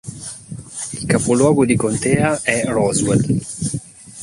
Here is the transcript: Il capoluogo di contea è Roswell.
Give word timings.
Il 0.93 1.05
capoluogo 1.05 1.63
di 1.63 1.75
contea 1.75 2.41
è 2.41 2.63
Roswell. 2.65 3.35